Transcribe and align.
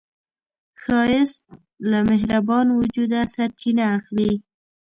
ښایست 0.81 1.43
له 1.91 1.99
مهربان 2.09 2.67
وجوده 2.79 3.19
سرچینه 3.33 3.83
اخلي 3.97 4.31